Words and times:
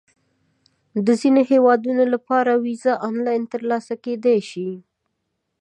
د 1.05 1.07
ځینو 1.21 1.41
هیوادونو 1.51 2.03
لپاره 2.13 2.51
ویزه 2.65 2.93
آنلاین 3.09 3.43
ترلاسه 3.53 3.93
کېدای 4.05 4.39
شي. 4.49 4.69